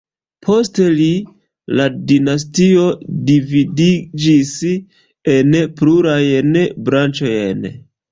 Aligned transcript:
Post 0.45 0.77
li 0.99 1.07
la 1.79 1.83
dinastio 2.11 2.85
dividiĝis 3.27 4.55
en 5.35 5.53
plurajn 5.83 6.57
branĉojn. 6.89 7.63